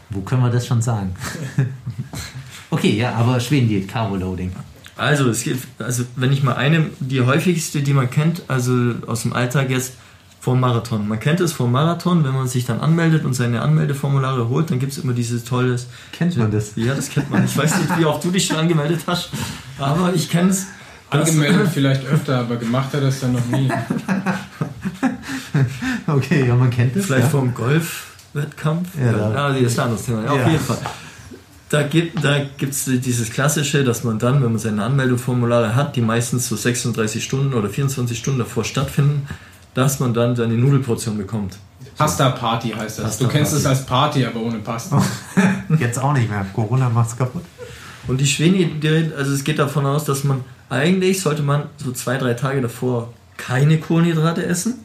[0.09, 1.13] Wo können wir das schon sagen?
[2.69, 4.51] okay, ja, aber Schweden-Diät, Carbo-Loading.
[4.97, 9.23] Also, es gibt, also wenn ich mal eine, die häufigste, die man kennt, also aus
[9.23, 9.93] dem Alltag jetzt,
[10.41, 11.07] vor Marathon.
[11.07, 14.79] Man kennt es vor Marathon, wenn man sich dann anmeldet und seine Anmeldeformulare holt, dann
[14.79, 15.87] gibt es immer dieses tolles.
[16.11, 16.71] Kennt man das?
[16.75, 17.45] Ja, das kennt man.
[17.45, 19.29] Ich weiß nicht, wie auch du dich schon angemeldet hast,
[19.79, 20.65] aber ich kenne es.
[21.11, 23.69] Angemeldet vielleicht öfter, aber gemacht hat er es dann noch nie.
[26.07, 27.05] Okay, ja, man kennt das.
[27.05, 27.29] Vielleicht ja.
[27.29, 28.89] vom Golfwettkampf.
[28.99, 30.23] Ja, da- ja, das ist ein anderes Thema.
[30.23, 30.43] Ja, Ja.
[30.45, 30.77] auf jeden Fall.
[31.69, 36.01] Da gibt da gibt's dieses Klassische, dass man dann, wenn man seine Anmeldeformulare hat, die
[36.01, 39.25] meistens so 36 Stunden oder 24 Stunden davor stattfinden,
[39.73, 41.57] dass man dann seine Nudelportion bekommt.
[41.97, 43.05] Pasta Party heißt das.
[43.05, 43.61] Pasta du kennst Party.
[43.63, 45.01] es als Party, aber ohne Pasta.
[45.79, 46.45] Jetzt auch nicht mehr.
[46.53, 47.43] Corona macht's kaputt.
[48.07, 48.81] Und die Schweden,
[49.17, 53.13] also es geht davon aus, dass man eigentlich sollte man so zwei, drei Tage davor
[53.37, 54.75] keine Kohlenhydrate essen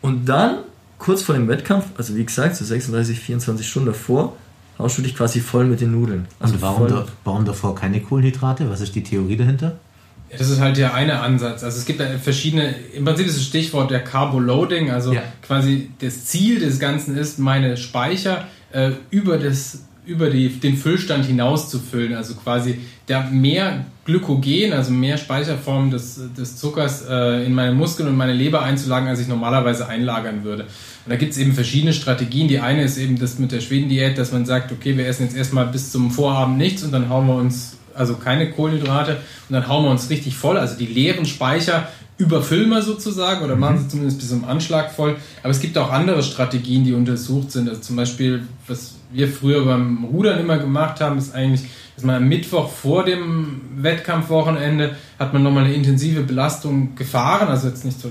[0.00, 0.58] und dann
[0.98, 4.36] kurz vor dem Wettkampf, also wie gesagt, so 36, 24 Stunden davor,
[4.78, 6.26] haust du dich quasi voll mit den Nudeln.
[6.38, 8.70] Also Und warum, da, warum davor keine Kohlenhydrate?
[8.70, 9.76] Was ist die Theorie dahinter?
[10.38, 11.64] Das ist halt der eine Ansatz.
[11.64, 15.22] Also es gibt verschiedene, im Prinzip ist das Stichwort der Carboloading, also ja.
[15.42, 21.24] quasi das Ziel des Ganzen ist, meine Speicher äh, über, das, über die, den Füllstand
[21.26, 22.14] hinaus zu füllen.
[22.14, 28.08] Also quasi der mehr Glykogen, also mehr Speicherformen des, des Zuckers äh, in meine Muskeln
[28.08, 30.62] und meine Leber einzulagern, als ich normalerweise einlagern würde.
[30.62, 32.48] Und da gibt es eben verschiedene Strategien.
[32.48, 35.36] Die eine ist eben das mit der Schwedendiät, dass man sagt, okay, wir essen jetzt
[35.36, 39.12] erstmal bis zum Vorabend nichts und dann hauen wir uns also keine Kohlenhydrate
[39.48, 40.58] und dann hauen wir uns richtig voll.
[40.58, 43.90] Also die leeren Speicher überfüllen wir sozusagen oder machen sie mhm.
[43.90, 45.16] zumindest bis zum Anschlag voll.
[45.42, 47.68] Aber es gibt auch andere Strategien, die untersucht sind.
[47.68, 51.62] Also zum Beispiel, was wir früher beim Rudern immer gemacht haben, ist eigentlich,
[51.94, 57.48] dass man am Mittwoch vor dem Wettkampfwochenende hat man nochmal eine intensive Belastung gefahren.
[57.48, 58.10] Also jetzt nicht so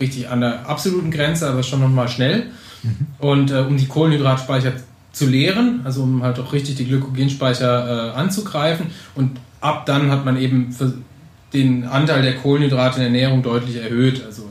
[0.00, 2.46] richtig an der absoluten Grenze, aber schon nochmal schnell.
[2.82, 3.06] Mhm.
[3.18, 4.72] Und äh, um die Kohlenhydratspeicher
[5.14, 8.86] zu leeren, also um halt auch richtig die Glykogenspeicher äh, anzugreifen.
[9.14, 10.74] Und ab dann hat man eben
[11.52, 14.22] den Anteil der Kohlenhydrate in der Ernährung deutlich erhöht.
[14.24, 14.50] Also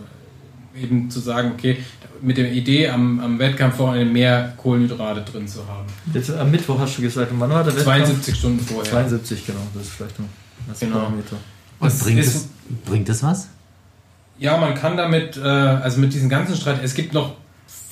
[0.81, 1.77] eben zu sagen, okay,
[2.21, 5.87] mit der Idee, am, am Wettkampfwochenende mehr Kohlenhydrate drin zu haben.
[6.13, 8.89] Jetzt am Mittwoch hast du gesagt, wann war der 72 Stunden vorher.
[8.89, 10.27] 72, genau, das ist vielleicht noch
[10.69, 10.99] das genau.
[10.99, 11.35] Parameter.
[11.79, 12.47] Und bringt, es,
[12.85, 13.49] bringt es was?
[14.39, 17.35] Ja, man kann damit, äh, also mit diesen ganzen Streit, es gibt noch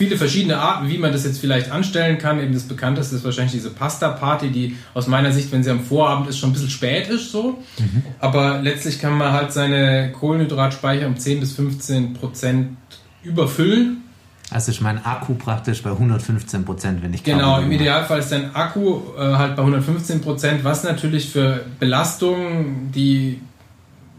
[0.02, 2.40] viele verschiedene Arten, wie man das jetzt vielleicht anstellen kann.
[2.40, 6.28] Eben das bekannteste ist wahrscheinlich diese Pasta-Party, die aus meiner Sicht, wenn sie am Vorabend
[6.28, 7.60] ist, schon ein bisschen spät ist so.
[7.78, 8.02] Mhm.
[8.18, 12.78] Aber letztlich kann man halt seine Kohlenhydratspeicher um 10 bis 15 Prozent
[13.22, 13.98] überfüllen.
[14.50, 18.56] Also ist mein Akku praktisch bei 115 Prozent, wenn ich Genau, im Idealfall ist dein
[18.56, 23.40] Akku äh, halt bei 115 Prozent, was natürlich für Belastungen, die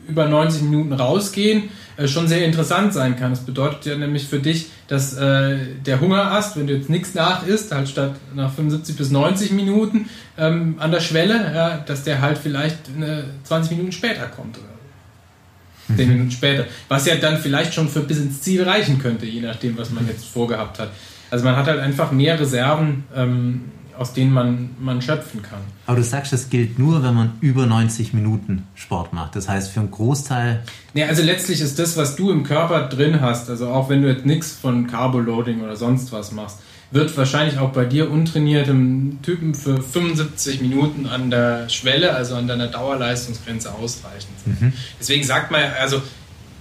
[0.06, 3.30] über 90 Minuten rausgehen, äh, schon sehr interessant sein kann.
[3.30, 7.46] Das bedeutet ja nämlich für dich, dass äh, der Hungerast, wenn du jetzt nichts nach
[7.46, 12.20] isst, halt statt nach 75 bis 90 Minuten ähm, an der Schwelle, ja, dass der
[12.20, 16.12] halt vielleicht eine 20 Minuten später kommt oder 10 mhm.
[16.14, 16.66] Minuten später.
[16.88, 20.06] Was ja dann vielleicht schon für bis ins Ziel reichen könnte, je nachdem, was man
[20.06, 20.90] jetzt vorgehabt hat.
[21.30, 23.04] Also man hat halt einfach mehr Reserven.
[23.14, 23.62] Ähm,
[23.98, 25.60] aus denen man, man schöpfen kann.
[25.86, 29.36] Aber du sagst, das gilt nur, wenn man über 90 Minuten Sport macht.
[29.36, 30.62] Das heißt, für einen Großteil.
[30.94, 34.08] Ja, also letztlich ist das, was du im Körper drin hast, also auch wenn du
[34.08, 36.58] jetzt nichts von Carboloading oder sonst was machst,
[36.92, 42.46] wird wahrscheinlich auch bei dir untrainiertem Typen für 75 Minuten an der Schwelle, also an
[42.46, 44.28] deiner Dauerleistungsgrenze ausreichen.
[44.44, 44.72] Mhm.
[45.00, 46.02] Deswegen sagt man, also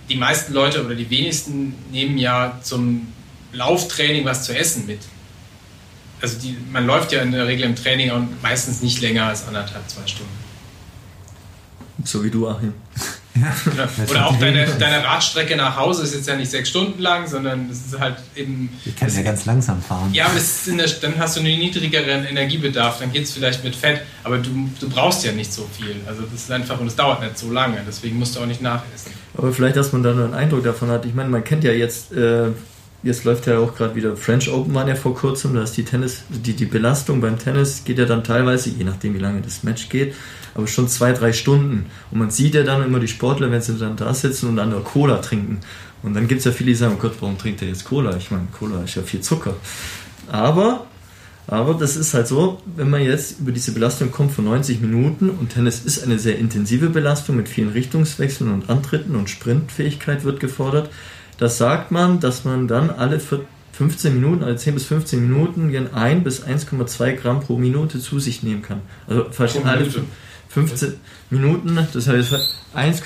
[0.09, 3.07] die meisten Leute oder die wenigsten nehmen ja zum
[3.53, 4.99] Lauftraining was zu essen mit
[6.21, 9.47] also die, man läuft ja in der Regel im Training und meistens nicht länger als
[9.47, 10.31] anderthalb, zwei Stunden.
[12.03, 12.73] So wie du, Achim.
[13.33, 13.55] Ja.
[14.09, 17.69] Oder auch deine, deine Radstrecke nach Hause ist jetzt ja nicht sechs Stunden lang, sondern
[17.71, 18.69] es ist halt eben.
[18.83, 20.09] Wir können ja ganz langsam fahren.
[20.13, 20.39] Ja, aber
[20.77, 24.69] der, dann hast du einen niedrigeren Energiebedarf, dann geht es vielleicht mit Fett, aber du,
[24.79, 25.95] du brauchst ja nicht so viel.
[26.05, 28.61] Also das ist einfach und es dauert nicht so lange, deswegen musst du auch nicht
[28.61, 29.13] nachessen.
[29.37, 31.05] Aber vielleicht, dass man dann einen Eindruck davon hat.
[31.05, 32.49] Ich meine, man kennt ja jetzt äh,
[33.03, 35.83] Jetzt läuft ja auch gerade wieder French Open waren ja vor kurzem, da ist die
[35.83, 39.63] Tennis, die, die Belastung beim Tennis geht ja dann teilweise, je nachdem wie lange das
[39.63, 40.13] Match geht,
[40.53, 41.87] aber schon zwei, drei Stunden.
[42.11, 44.69] Und man sieht ja dann immer die Sportler, wenn sie dann da sitzen und dann
[44.69, 45.61] nur Cola trinken.
[46.03, 48.15] Und dann gibt es ja viele, die sagen, oh Gott, warum trinkt er jetzt Cola?
[48.17, 49.55] Ich meine, Cola ist ja viel Zucker.
[50.31, 50.85] Aber,
[51.47, 55.29] aber das ist halt so, wenn man jetzt über diese Belastung kommt von 90 Minuten
[55.31, 60.39] und Tennis ist eine sehr intensive Belastung mit vielen Richtungswechseln und Antritten und Sprintfähigkeit wird
[60.39, 60.89] gefordert,
[61.37, 66.23] das sagt man, dass man dann alle 15 Minuten, alle 10 bis 15 Minuten 1
[66.23, 68.81] bis 1,2 Gramm pro Minute zu sich nehmen kann.
[69.07, 69.89] Also verstehen alle
[70.49, 70.93] 15
[71.29, 72.35] Minuten, das heißt
[72.73, 73.03] 1,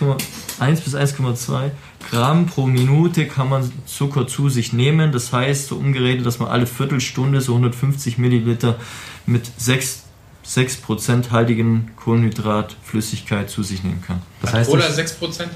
[0.60, 1.72] 1 bis 1,2
[2.10, 5.12] Gramm pro Minute kann man Zucker zu sich nehmen.
[5.12, 8.78] Das heißt, so umgeredet, dass man alle Viertelstunde so 150 Milliliter
[9.26, 10.06] mit 6
[10.48, 14.22] 6% haltigen Kohlenhydratflüssigkeit zu sich nehmen kann.
[14.42, 15.48] Das heißt, Oder 6%?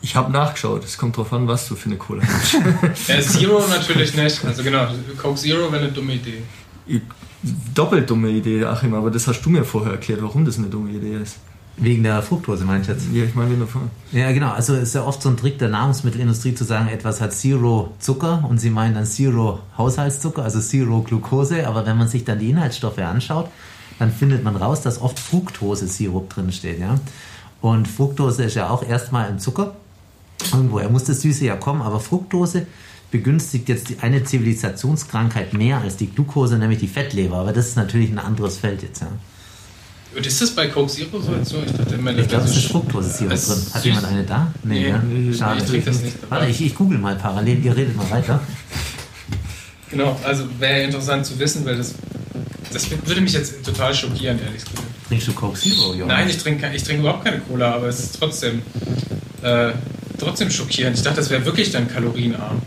[0.00, 0.84] Ich habe nachgeschaut.
[0.84, 2.54] Es kommt darauf an, was du für eine Cola hast.
[3.08, 4.44] ja, Zero natürlich nicht.
[4.44, 4.86] Also genau,
[5.20, 6.42] Coke Zero wäre eine dumme Idee.
[7.74, 10.90] Doppelt dumme Idee, Achim, aber das hast du mir vorher erklärt, warum das eine dumme
[10.90, 11.38] Idee ist.
[11.80, 13.06] Wegen der Fructose, meinst du jetzt?
[13.12, 13.90] Ja, ich meine wegen davon.
[14.10, 14.50] Ja, genau.
[14.50, 17.94] Also es ist ja oft so ein Trick der Nahrungsmittelindustrie zu sagen, etwas hat Zero
[18.00, 21.68] Zucker und sie meinen dann Zero Haushaltszucker, also Zero Glucose.
[21.68, 23.48] Aber wenn man sich dann die Inhaltsstoffe anschaut,
[24.00, 26.80] dann findet man raus, dass oft Fructose-Sirup drinsteht.
[26.80, 26.98] Ja?
[27.60, 29.76] Und Fructose ist ja auch erstmal ein Zucker
[30.52, 32.66] Irgendwoher muss das Süße ja kommen, aber Fructose
[33.10, 37.36] begünstigt jetzt eine Zivilisationskrankheit mehr als die Glucose, nämlich die Fettleber.
[37.36, 39.00] Aber das ist natürlich ein anderes Feld jetzt.
[39.00, 39.08] Ja.
[40.16, 41.32] Und ist das bei Coke Zero so?
[41.42, 41.62] so?
[41.64, 43.74] Ich dachte immer, ich glaube, es ist Fructose-Sirup drin.
[43.74, 44.52] Hat jemand eine da?
[44.64, 44.98] Nee, nee, ja?
[44.98, 45.76] nee Schade.
[45.76, 46.16] Ich das nicht.
[46.28, 48.40] Warte, ich, ich google mal parallel, ihr redet mal weiter.
[49.90, 51.94] Genau, also wäre interessant zu wissen, weil das,
[52.72, 54.82] das würde mich jetzt total schockieren, ehrlich gesagt.
[55.08, 56.06] Trinkst du Coke Zero, Johannes?
[56.06, 58.60] Nein, ich trinke ich trink überhaupt keine Cola, aber es ist trotzdem,
[59.42, 59.72] äh,
[60.18, 60.96] trotzdem schockierend.
[60.96, 62.60] Ich dachte, das wäre wirklich dann kalorienarm.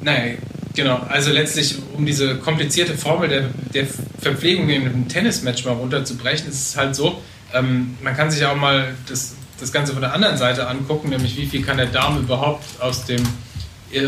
[0.00, 0.34] Naja,
[0.74, 1.00] genau.
[1.08, 3.86] Also letztlich, um diese komplizierte Formel der, der
[4.20, 7.20] Verpflegung in einem Tennismatch mal runterzubrechen, ist es halt so,
[7.52, 11.36] ähm, man kann sich auch mal das, das Ganze von der anderen Seite angucken, nämlich
[11.36, 13.22] wie viel kann der Darm überhaupt aus, dem,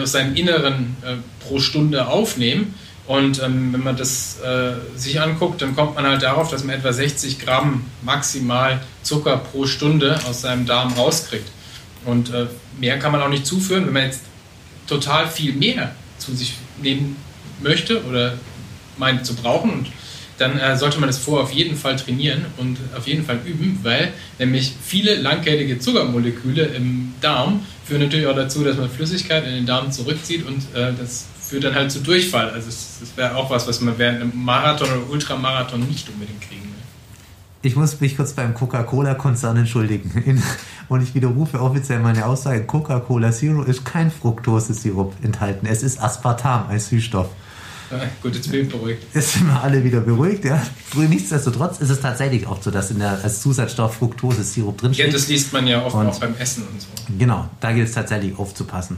[0.00, 2.74] aus seinem Inneren äh, pro Stunde aufnehmen.
[3.06, 6.76] Und ähm, wenn man das äh, sich anguckt, dann kommt man halt darauf, dass man
[6.76, 11.48] etwa 60 Gramm maximal Zucker pro Stunde aus seinem Darm rauskriegt.
[12.04, 12.46] Und äh,
[12.78, 13.86] mehr kann man auch nicht zuführen.
[13.86, 14.22] Wenn man jetzt
[14.86, 17.16] total viel mehr zu sich nehmen
[17.62, 18.34] möchte oder
[18.96, 19.86] meint zu brauchen, und
[20.40, 23.78] dann äh, sollte man das vorher auf jeden Fall trainieren und auf jeden Fall üben,
[23.82, 29.52] weil nämlich viele langkettige Zuckermoleküle im Darm führen natürlich auch dazu, dass man Flüssigkeit in
[29.52, 32.50] den Darm zurückzieht und äh, das führt dann halt zu Durchfall.
[32.50, 36.69] Also das wäre auch was, was man während einem Marathon oder Ultramarathon nicht unbedingt kriegen.
[37.62, 40.10] Ich muss mich kurz beim Coca-Cola-Konzern entschuldigen.
[40.24, 40.42] In,
[40.88, 45.66] und ich widerrufe offiziell meine Aussage: Coca-Cola Zero ist kein Fructose-Sirup enthalten.
[45.66, 47.28] Es ist Aspartam, ein Süßstoff.
[47.90, 49.02] Ah, gut, jetzt bin ich beruhigt.
[49.12, 50.62] Jetzt sind wir alle wieder beruhigt, ja.
[50.96, 55.06] Nichtsdestotrotz ist es tatsächlich auch so, dass in der, als Zusatzstoff Fructose-Sirup drinsteht.
[55.06, 56.86] Ja, das liest man ja oft Und- auch beim Essen und so.
[57.18, 58.96] Genau, da gilt es tatsächlich aufzupassen.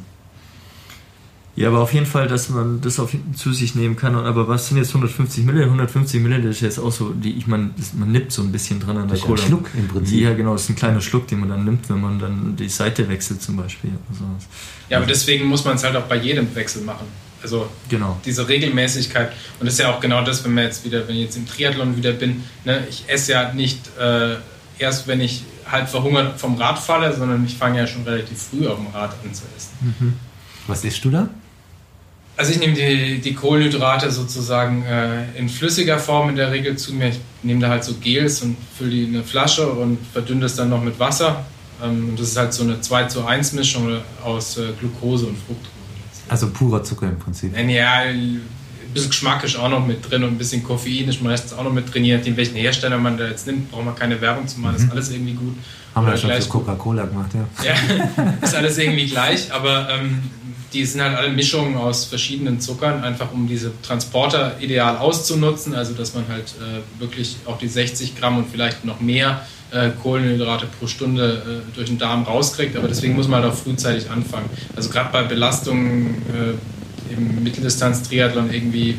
[1.54, 4.14] Ja, aber auf jeden Fall, dass man das auf, zu sich nehmen kann.
[4.14, 5.66] Und, aber was sind jetzt 150 Milliliter?
[5.66, 8.96] 150 Milliliter ist jetzt auch so, die, ich meine, man nippt so ein bisschen dran
[8.96, 9.42] an der Das ist ein Cola.
[9.42, 10.22] Schluck im Prinzip.
[10.22, 12.70] Ja, genau, das ist ein kleiner Schluck, den man dann nimmt, wenn man dann die
[12.70, 13.90] Seite wechselt zum Beispiel.
[14.08, 14.24] Also,
[14.88, 17.06] Ja, aber deswegen muss man es halt auch bei jedem Wechsel machen.
[17.42, 18.18] Also genau.
[18.24, 19.32] diese Regelmäßigkeit.
[19.58, 21.46] Und das ist ja auch genau das, wenn man jetzt wieder, wenn ich jetzt im
[21.46, 24.36] Triathlon wieder bin, ne, ich esse ja nicht äh,
[24.78, 28.66] erst, wenn ich halb verhungert vom Rad falle, sondern ich fange ja schon relativ früh
[28.66, 30.16] auf dem Rad an zu essen.
[30.66, 31.28] Was isst du da?
[32.42, 36.92] Also ich nehme die, die Kohlenhydrate sozusagen äh, in flüssiger Form in der Regel zu
[36.92, 37.10] mir.
[37.10, 40.56] Ich nehme da halt so Gels und fülle die in eine Flasche und verdünne das
[40.56, 41.44] dann noch mit Wasser.
[41.80, 45.36] Ähm, und das ist halt so eine 2 zu 1 Mischung aus äh, Glucose und
[45.38, 45.70] Fructose.
[46.28, 47.56] Also purer Zucker im Prinzip.
[47.56, 48.00] Ja,
[48.92, 51.64] ein bisschen Geschmack ist auch noch mit drin und ein bisschen Koffein ist meistens auch
[51.64, 52.04] noch mit drin.
[52.04, 54.76] Je nachdem, welchen Hersteller man da jetzt nimmt, braucht man keine Werbung zu machen.
[54.76, 55.56] Ist alles irgendwie gut.
[55.94, 57.46] Haben wir Oder ja schon gleich Coca-Cola gemacht, ja.
[57.64, 60.22] ja, ist alles irgendwie gleich, aber ähm,
[60.72, 65.92] die sind halt alle Mischungen aus verschiedenen Zuckern, einfach um diese Transporter ideal auszunutzen, also
[65.92, 70.66] dass man halt äh, wirklich auch die 60 Gramm und vielleicht noch mehr äh, Kohlenhydrate
[70.78, 74.48] pro Stunde äh, durch den Darm rauskriegt, aber deswegen muss man halt auch frühzeitig anfangen.
[74.74, 76.54] Also gerade bei Belastungen äh,
[77.12, 78.96] im Mitteldistanz-Triathlon irgendwie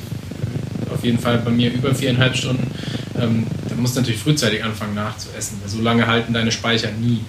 [0.93, 2.71] auf jeden Fall bei mir über viereinhalb Stunden,
[3.19, 7.21] ähm, da musst du natürlich frühzeitig anfangen nachzuessen, weil so lange halten deine Speicher nie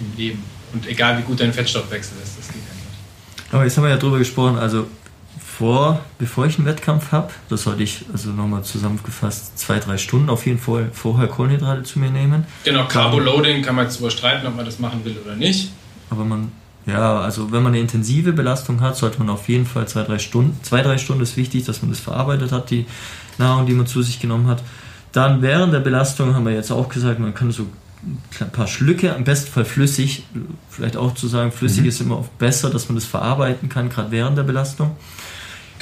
[0.00, 0.42] im Leben.
[0.72, 3.52] Und egal wie gut dein Fettstoffwechsel ist, das geht ja nicht.
[3.54, 4.86] Aber jetzt haben wir ja drüber gesprochen, also
[5.38, 10.30] vor, bevor ich einen Wettkampf habe, das sollte ich also nochmal zusammengefasst zwei, drei Stunden
[10.30, 12.46] auf jeden Fall vorher Kohlenhydrate zu mir nehmen.
[12.64, 15.70] Genau, Carboloading kann man jetzt überstreiten, ob man das machen will oder nicht.
[16.10, 16.50] Aber man,
[16.86, 20.18] ja, also wenn man eine intensive Belastung hat, sollte man auf jeden Fall zwei, drei
[20.18, 22.86] Stunden, zwei, drei Stunden ist wichtig, dass man das verarbeitet hat, die
[23.38, 24.62] Nahrung, die man zu sich genommen hat.
[25.12, 27.66] Dann während der Belastung haben wir jetzt auch gesagt, man kann so
[28.40, 30.24] ein paar Schlücke, im besten Fall flüssig,
[30.68, 34.10] vielleicht auch zu sagen, flüssig ist immer oft besser, dass man das verarbeiten kann, gerade
[34.10, 34.96] während der Belastung.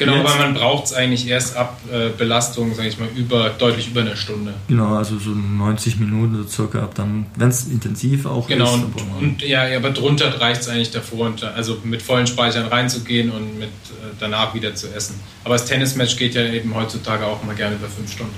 [0.01, 3.51] Genau, Jetzt- weil man braucht es eigentlich erst ab äh, Belastung, sage ich mal, über,
[3.51, 4.55] deutlich über eine Stunde.
[4.67, 8.73] Genau, also so 90 Minuten so circa ab dann, wenn es intensiv auch Genau, ist.
[8.73, 12.01] und, aber man- und ja, ja, aber drunter reicht es eigentlich davor, und, also mit
[12.01, 15.17] vollen Speichern reinzugehen und mit äh, danach wieder zu essen.
[15.45, 18.35] Aber das Tennismatch geht ja eben heutzutage auch immer gerne über fünf Stunden.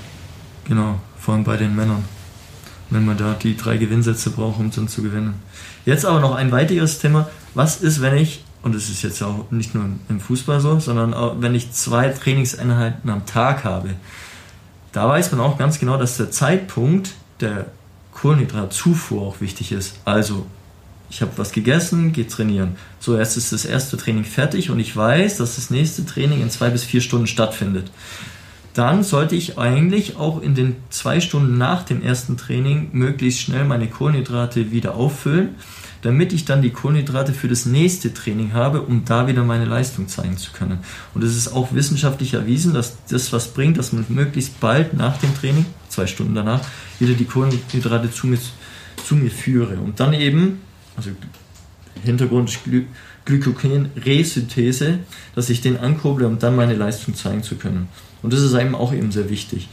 [0.65, 2.03] Genau, vor allem bei den Männern.
[2.89, 5.35] Wenn man da die drei Gewinnsätze braucht, um dann zu gewinnen.
[5.85, 7.29] Jetzt aber noch ein weiteres Thema.
[7.55, 11.13] Was ist, wenn ich, und das ist jetzt auch nicht nur im Fußball so, sondern
[11.13, 13.91] auch wenn ich zwei Trainingseinheiten am Tag habe?
[14.93, 17.67] Da weiß man auch ganz genau, dass der Zeitpunkt der
[18.13, 19.95] Kohlenhydratzufuhr auch wichtig ist.
[20.05, 20.45] Also,
[21.09, 22.75] ich habe was gegessen, gehe trainieren.
[22.99, 26.49] So, erst ist das erste Training fertig und ich weiß, dass das nächste Training in
[26.49, 27.91] zwei bis vier Stunden stattfindet
[28.73, 33.65] dann sollte ich eigentlich auch in den zwei Stunden nach dem ersten Training möglichst schnell
[33.65, 35.55] meine Kohlenhydrate wieder auffüllen,
[36.01, 40.07] damit ich dann die Kohlenhydrate für das nächste Training habe, um da wieder meine Leistung
[40.07, 40.79] zeigen zu können.
[41.13, 45.17] Und es ist auch wissenschaftlich erwiesen, dass das was bringt, dass man möglichst bald nach
[45.17, 46.61] dem Training, zwei Stunden danach,
[46.99, 48.39] wieder die Kohlenhydrate zu mir,
[49.05, 49.75] zu mir führe.
[49.77, 50.61] Und dann eben,
[50.97, 51.11] also
[52.03, 52.63] Hintergrund ist
[53.25, 54.99] Glykogen-Resynthese,
[55.35, 57.87] dass ich den ankurble, um dann meine Leistung zeigen zu können.
[58.21, 59.69] Und das ist einem auch eben sehr wichtig.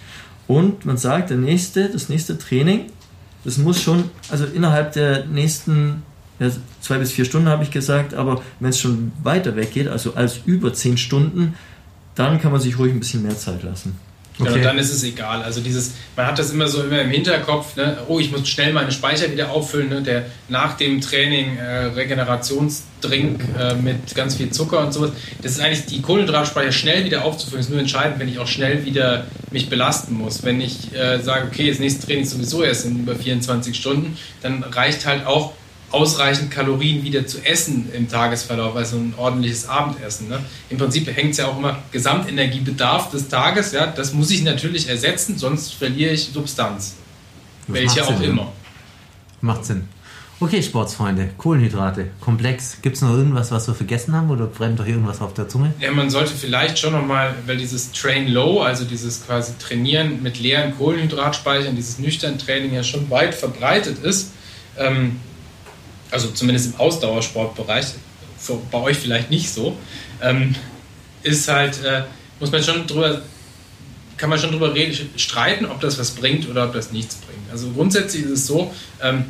[0.47, 2.87] Und man sagt, der nächste, das nächste Training,
[3.45, 6.03] das muss schon, also innerhalb der nächsten
[6.39, 10.15] ja, zwei bis vier Stunden habe ich gesagt, aber wenn es schon weiter weggeht, also
[10.15, 11.55] als über zehn Stunden,
[12.15, 13.97] dann kann man sich ruhig ein bisschen mehr Zeit lassen.
[14.41, 14.53] Okay.
[14.55, 15.43] Und dann ist es egal.
[15.43, 17.99] Also dieses, man hat das immer so immer im Hinterkopf, ne?
[18.09, 20.03] oh, ich muss schnell meine Speicher wieder auffüllen, ne?
[20.03, 25.11] der nach dem Training äh, Regenerationsdrink äh, mit ganz viel Zucker und sowas.
[25.43, 28.85] Das ist eigentlich die Kohlenhydratspeicher schnell wieder aufzufüllen, ist nur entscheidend, wenn ich auch schnell
[28.85, 30.43] wieder mich belasten muss.
[30.43, 34.17] Wenn ich äh, sage, okay, das nächste Training ist sowieso erst in über 24 Stunden,
[34.43, 35.53] dann reicht halt auch
[35.91, 40.29] ausreichend Kalorien wieder zu essen im Tagesverlauf, also ein ordentliches Abendessen.
[40.29, 40.39] Ne?
[40.69, 44.89] Im Prinzip hängt es ja auch immer Gesamtenergiebedarf des Tages, ja, das muss ich natürlich
[44.89, 46.95] ersetzen, sonst verliere ich Substanz.
[47.67, 48.53] Das Welche auch Sinn, immer.
[49.41, 49.89] Macht Sinn.
[50.43, 52.79] Okay, Sportsfreunde, Kohlenhydrate, komplex.
[52.81, 55.75] Gibt es noch irgendwas, was wir vergessen haben oder brennt doch irgendwas auf der Zunge?
[55.81, 60.41] Ja, man sollte vielleicht schon nochmal, weil dieses Train Low, also dieses quasi Trainieren mit
[60.41, 64.33] leeren Kohlenhydratspeichern, dieses nüchtern Training ja schon weit verbreitet ist,
[64.79, 65.17] ähm,
[66.11, 67.87] also zumindest im Ausdauersportbereich,
[68.39, 69.77] für, bei euch vielleicht nicht so,
[70.23, 70.55] ähm,
[71.23, 72.03] ist halt, äh,
[72.39, 73.23] muss man schon drüber,
[74.17, 77.51] kann man schon drüber reden, streiten, ob das was bringt oder ob das nichts bringt.
[77.51, 79.25] Also grundsätzlich ist es so, ähm,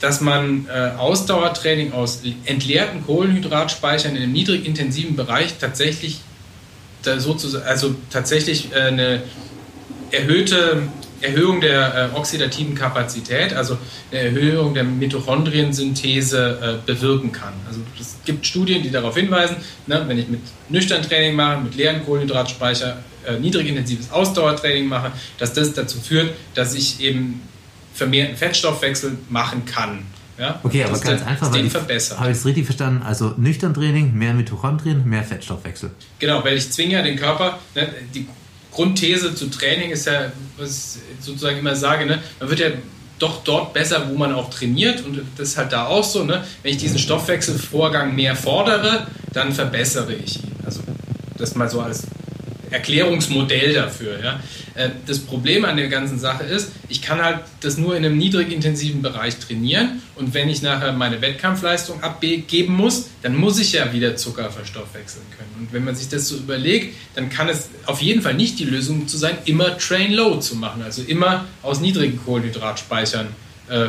[0.00, 6.20] dass man äh, Ausdauertraining aus entleerten Kohlenhydratspeichern in einem niedrig intensiven Bereich tatsächlich
[7.02, 9.22] sozusagen, also tatsächlich äh, eine
[10.10, 10.82] erhöhte
[11.20, 13.76] Erhöhung der äh, oxidativen Kapazität, also
[14.10, 17.52] eine Erhöhung der Mitochondriensynthese äh, bewirken kann.
[17.66, 19.56] Also es gibt Studien, die darauf hinweisen,
[19.86, 25.52] ne, wenn ich mit nüchtern Training mache, mit leeren Kohlenhydratspeicher, äh, niedrigintensives Ausdauertraining mache, dass
[25.52, 27.42] das dazu führt, dass ich eben
[27.92, 30.04] vermehrten Fettstoffwechsel machen kann.
[30.38, 30.58] Ja?
[30.62, 33.02] Okay, aber ganz einfach, weil ich, habe ich es richtig verstanden?
[33.02, 35.90] Also nüchtern Training, mehr Mitochondrien, mehr Fettstoffwechsel.
[36.18, 38.26] Genau, weil ich zwinge ja den Körper, ne, die
[38.70, 42.68] Grundthese zu Training ist ja, was ich sozusagen immer sage, ne, man wird ja
[43.18, 46.44] doch dort besser, wo man auch trainiert und das ist halt da auch so, ne,
[46.62, 50.54] wenn ich diesen Stoffwechselvorgang mehr fordere, dann verbessere ich ihn.
[50.64, 50.80] Also
[51.36, 52.04] das mal so als
[52.70, 54.22] Erklärungsmodell dafür.
[54.22, 54.40] Ja.
[54.74, 58.16] Äh, das Problem an der ganzen Sache ist, ich kann halt das nur in einem
[58.16, 63.72] niedrig intensiven Bereich trainieren und wenn ich nachher meine Wettkampfleistung abgeben muss, dann muss ich
[63.72, 65.50] ja wieder Zucker verstoffwechseln können.
[65.58, 68.64] Und wenn man sich das so überlegt, dann kann es auf jeden Fall nicht die
[68.64, 73.28] Lösung zu sein, immer Train Low zu machen, also immer aus niedrigen Kohlenhydratspeichern
[73.68, 73.88] äh,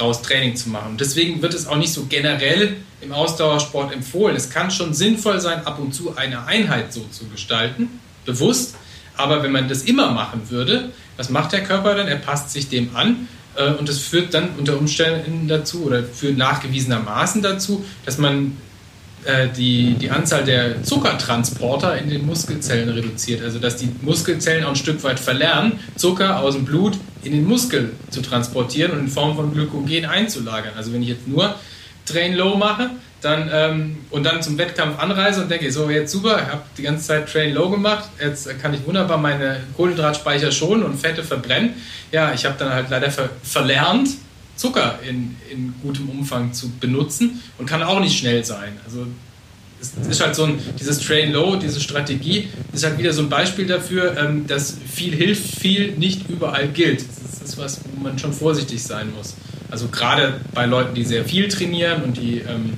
[0.00, 0.92] raus Training zu machen.
[0.92, 4.36] Und deswegen wird es auch nicht so generell im Ausdauersport empfohlen.
[4.36, 8.76] Es kann schon sinnvoll sein, ab und zu eine Einheit so zu gestalten, bewusst.
[9.16, 12.08] Aber wenn man das immer machen würde, was macht der Körper dann?
[12.08, 16.36] Er passt sich dem an äh, und das führt dann unter Umständen dazu oder führt
[16.36, 18.56] nachgewiesenermaßen dazu, dass man
[19.24, 23.42] äh, die, die Anzahl der Zuckertransporter in den Muskelzellen reduziert.
[23.42, 27.44] Also dass die Muskelzellen auch ein Stück weit verlernen, Zucker aus dem Blut in den
[27.44, 30.72] Muskel zu transportieren und in Form von Glykogen einzulagern.
[30.76, 31.54] Also wenn ich jetzt nur
[32.04, 32.90] Train Low mache,
[33.22, 36.82] dann, ähm, und dann zum Wettkampf anreise und denke, so jetzt super, ich habe die
[36.82, 41.74] ganze Zeit Train Low gemacht, jetzt kann ich wunderbar meine Kohlenhydratspeicher schonen und Fette verbrennen.
[42.10, 44.08] Ja, ich habe dann halt leider ver verlernt,
[44.56, 48.72] Zucker in, in gutem Umfang zu benutzen und kann auch nicht schnell sein.
[48.84, 49.06] Also
[49.80, 53.28] es ist halt so ein, dieses Train Low, diese Strategie, ist halt wieder so ein
[53.28, 57.04] Beispiel dafür, ähm, dass viel hilft, viel nicht überall gilt.
[57.40, 59.34] Das ist was, wo man schon vorsichtig sein muss.
[59.70, 62.74] Also gerade bei Leuten, die sehr viel trainieren und die ähm,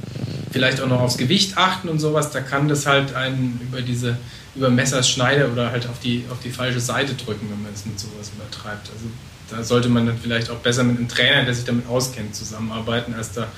[0.51, 4.17] vielleicht auch noch aufs Gewicht achten und sowas, da kann das halt einen über diese
[4.55, 7.99] über Messerschneide oder halt auf die, auf die falsche Seite drücken, wenn man es mit
[7.99, 8.89] sowas übertreibt.
[8.91, 9.07] Also
[9.51, 13.15] da sollte man dann vielleicht auch besser mit einem Trainer, der sich damit auskennt, zusammenarbeiten,
[13.15, 13.49] als da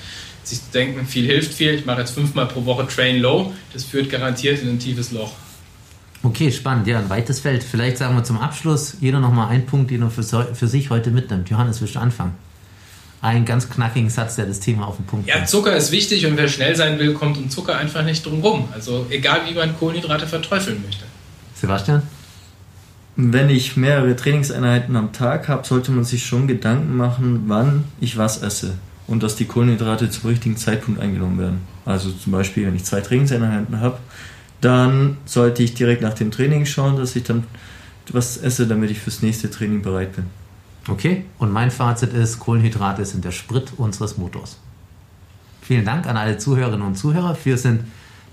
[0.43, 3.83] sich zu denken, viel hilft viel, ich mache jetzt fünfmal pro Woche Train Low, das
[3.83, 5.33] führt garantiert in ein tiefes Loch.
[6.23, 7.63] Okay, spannend, ja, ein weites Feld.
[7.63, 11.11] Vielleicht sagen wir zum Abschluss jeder nochmal einen Punkt, den er für, für sich heute
[11.11, 11.49] mitnimmt.
[11.49, 12.33] Johannes, willst du anfangen?
[13.21, 15.39] Einen ganz knackigen Satz, der das Thema auf den Punkt bringt.
[15.39, 18.41] Ja, Zucker ist wichtig und wer schnell sein will, kommt um Zucker einfach nicht drum
[18.41, 18.69] rum.
[18.73, 21.05] Also egal, wie man Kohlenhydrate verteufeln möchte.
[21.55, 22.03] Sebastian?
[23.15, 28.17] Wenn ich mehrere Trainingseinheiten am Tag habe, sollte man sich schon Gedanken machen, wann ich
[28.17, 28.75] was esse
[29.07, 31.61] und dass die Kohlenhydrate zum richtigen Zeitpunkt eingenommen werden.
[31.85, 33.97] Also zum Beispiel, wenn ich zwei Trainingseinheiten habe,
[34.61, 37.45] dann sollte ich direkt nach dem Training schauen, dass ich dann
[38.11, 40.25] was esse, damit ich fürs nächste Training bereit bin.
[40.87, 44.57] Okay, und mein Fazit ist, Kohlenhydrate sind der Sprit unseres Motors.
[45.61, 47.37] Vielen Dank an alle Zuhörerinnen und Zuhörer.
[47.43, 47.83] Wir sind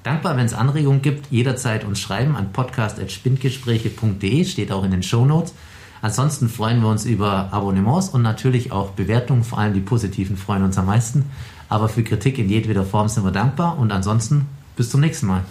[0.04, 5.24] dankbar, wenn es Anregungen gibt, jederzeit uns schreiben an podcast.spindgespräche.de, steht auch in den Show
[5.24, 5.52] Notes.
[6.00, 10.62] Ansonsten freuen wir uns über Abonnements und natürlich auch Bewertungen, vor allem die positiven freuen
[10.62, 11.24] uns am meisten.
[11.68, 14.46] Aber für Kritik in jedweder Form sind wir dankbar und ansonsten
[14.76, 15.44] bis zum nächsten Mal.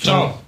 [0.00, 0.38] Ciao.